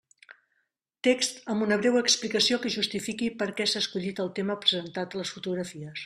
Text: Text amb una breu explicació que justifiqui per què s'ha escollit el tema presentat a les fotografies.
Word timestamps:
Text 1.07 1.43
amb 1.55 1.65
una 1.65 1.75
breu 1.83 1.97
explicació 1.99 2.59
que 2.63 2.71
justifiqui 2.75 3.27
per 3.41 3.49
què 3.59 3.67
s'ha 3.73 3.81
escollit 3.85 4.23
el 4.25 4.31
tema 4.41 4.57
presentat 4.65 5.13
a 5.13 5.21
les 5.21 5.35
fotografies. 5.37 5.97